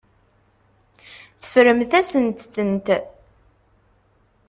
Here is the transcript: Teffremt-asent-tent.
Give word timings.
Teffremt-asent-tent. 1.41 2.87